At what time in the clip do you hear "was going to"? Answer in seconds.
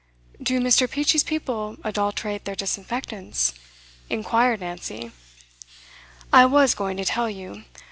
6.47-7.05